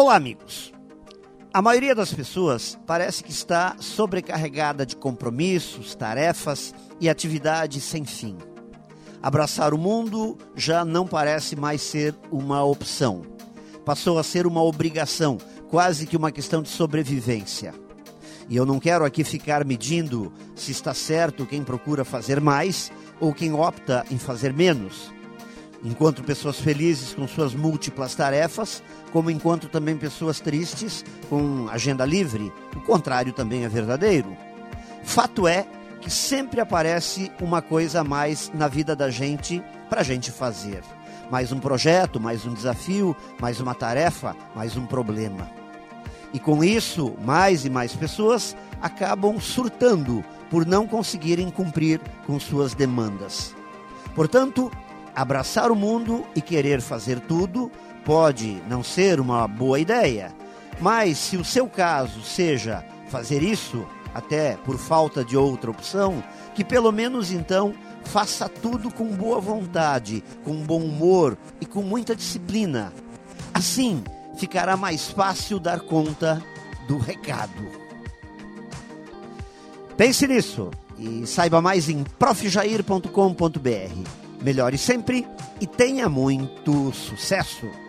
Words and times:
Olá, 0.00 0.14
amigos. 0.14 0.72
A 1.52 1.60
maioria 1.60 1.92
das 1.92 2.14
pessoas 2.14 2.78
parece 2.86 3.24
que 3.24 3.32
está 3.32 3.74
sobrecarregada 3.80 4.86
de 4.86 4.94
compromissos, 4.94 5.96
tarefas 5.96 6.72
e 7.00 7.08
atividades 7.08 7.82
sem 7.82 8.04
fim. 8.04 8.38
Abraçar 9.20 9.74
o 9.74 9.76
mundo 9.76 10.38
já 10.54 10.84
não 10.84 11.04
parece 11.04 11.56
mais 11.56 11.82
ser 11.82 12.14
uma 12.30 12.62
opção. 12.62 13.22
Passou 13.84 14.20
a 14.20 14.22
ser 14.22 14.46
uma 14.46 14.62
obrigação, 14.62 15.36
quase 15.68 16.06
que 16.06 16.16
uma 16.16 16.30
questão 16.30 16.62
de 16.62 16.68
sobrevivência. 16.68 17.74
E 18.48 18.54
eu 18.54 18.64
não 18.64 18.78
quero 18.78 19.04
aqui 19.04 19.24
ficar 19.24 19.64
medindo 19.64 20.32
se 20.54 20.70
está 20.70 20.94
certo 20.94 21.44
quem 21.44 21.64
procura 21.64 22.04
fazer 22.04 22.40
mais 22.40 22.92
ou 23.18 23.34
quem 23.34 23.52
opta 23.52 24.06
em 24.12 24.16
fazer 24.16 24.52
menos. 24.52 25.12
Encontro 25.84 26.24
pessoas 26.24 26.58
felizes 26.58 27.14
com 27.14 27.28
suas 27.28 27.54
múltiplas 27.54 28.14
tarefas, 28.14 28.82
como 29.12 29.30
encontro 29.30 29.68
também 29.68 29.96
pessoas 29.96 30.40
tristes 30.40 31.04
com 31.28 31.68
agenda 31.70 32.04
livre. 32.04 32.52
O 32.74 32.80
contrário 32.80 33.32
também 33.32 33.64
é 33.64 33.68
verdadeiro. 33.68 34.36
Fato 35.04 35.46
é 35.46 35.66
que 36.00 36.10
sempre 36.10 36.60
aparece 36.60 37.30
uma 37.40 37.62
coisa 37.62 38.00
a 38.00 38.04
mais 38.04 38.50
na 38.54 38.66
vida 38.66 38.96
da 38.96 39.08
gente 39.08 39.62
para 39.88 40.00
a 40.00 40.04
gente 40.04 40.32
fazer. 40.32 40.82
Mais 41.30 41.52
um 41.52 41.60
projeto, 41.60 42.18
mais 42.18 42.44
um 42.44 42.54
desafio, 42.54 43.16
mais 43.40 43.60
uma 43.60 43.74
tarefa, 43.74 44.34
mais 44.56 44.76
um 44.76 44.84
problema. 44.84 45.48
E 46.32 46.40
com 46.40 46.64
isso, 46.64 47.14
mais 47.22 47.64
e 47.64 47.70
mais 47.70 47.94
pessoas 47.94 48.56
acabam 48.82 49.38
surtando 49.40 50.24
por 50.50 50.66
não 50.66 50.86
conseguirem 50.86 51.50
cumprir 51.50 52.00
com 52.26 52.40
suas 52.40 52.74
demandas. 52.74 53.54
Portanto, 54.14 54.70
abraçar 55.18 55.72
o 55.72 55.76
mundo 55.76 56.24
e 56.36 56.40
querer 56.40 56.80
fazer 56.80 57.18
tudo 57.18 57.72
pode 58.04 58.62
não 58.68 58.84
ser 58.84 59.18
uma 59.18 59.48
boa 59.48 59.80
ideia, 59.80 60.32
mas 60.80 61.18
se 61.18 61.36
o 61.36 61.44
seu 61.44 61.68
caso 61.68 62.22
seja 62.22 62.84
fazer 63.08 63.42
isso, 63.42 63.84
até 64.14 64.56
por 64.58 64.78
falta 64.78 65.24
de 65.24 65.36
outra 65.36 65.72
opção, 65.72 66.22
que 66.54 66.64
pelo 66.64 66.92
menos 66.92 67.32
então 67.32 67.74
faça 68.04 68.48
tudo 68.48 68.92
com 68.92 69.08
boa 69.08 69.40
vontade, 69.40 70.22
com 70.44 70.62
bom 70.62 70.80
humor 70.80 71.36
e 71.60 71.66
com 71.66 71.82
muita 71.82 72.14
disciplina. 72.14 72.92
Assim, 73.52 74.04
ficará 74.38 74.76
mais 74.76 75.10
fácil 75.10 75.58
dar 75.58 75.80
conta 75.80 76.40
do 76.86 76.96
recado. 76.96 77.68
Pense 79.96 80.28
nisso 80.28 80.70
e 80.96 81.26
saiba 81.26 81.60
mais 81.60 81.88
em 81.88 82.04
profjair.com.br. 82.04 84.27
Melhore 84.42 84.78
sempre 84.78 85.26
e 85.60 85.66
tenha 85.66 86.08
muito 86.08 86.92
sucesso! 86.92 87.87